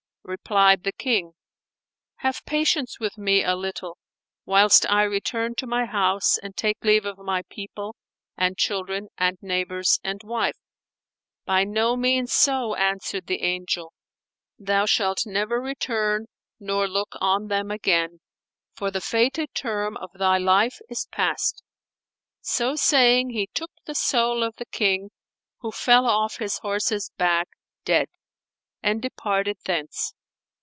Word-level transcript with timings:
Replied 0.23 0.83
the 0.83 0.93
King, 0.93 1.33
"Have 2.17 2.45
patience 2.45 2.99
with 2.99 3.17
me 3.17 3.43
a 3.43 3.55
little, 3.55 3.97
whilst 4.45 4.89
I 4.89 5.01
return 5.03 5.55
to 5.55 5.67
my 5.67 5.85
house 5.85 6.37
and 6.37 6.55
take 6.55 6.85
leave 6.85 7.05
of 7.05 7.17
my 7.17 7.41
people 7.49 7.95
and 8.37 8.55
children 8.55 9.07
and 9.17 9.37
neighbours 9.41 9.99
and 10.03 10.21
wife." 10.23 10.55
"By 11.45 11.63
no 11.65 11.97
means 11.97 12.31
so," 12.31 12.75
answered 12.75 13.25
the 13.25 13.41
Angel; 13.41 13.93
"thou 14.59 14.85
shalt 14.85 15.25
never 15.25 15.59
return 15.59 16.27
nor 16.59 16.87
look 16.87 17.17
on 17.19 17.47
them 17.47 17.71
again, 17.71 18.19
for 18.73 18.89
the 18.91 19.01
fated 19.01 19.53
term 19.55 19.97
of 19.97 20.11
thy 20.13 20.37
life 20.37 20.77
is 20.87 21.07
past." 21.11 21.61
So 22.41 22.75
saying, 22.75 23.31
he 23.31 23.47
took 23.53 23.71
the 23.85 23.95
soul 23.95 24.43
of 24.43 24.55
the 24.55 24.67
King 24.67 25.09
(who 25.59 25.71
fell 25.71 26.05
off 26.05 26.37
his 26.37 26.59
horse's 26.59 27.09
back 27.17 27.49
dead) 27.83 28.07
and 28.83 28.99
departed 29.01 29.55
thence. 29.65 30.15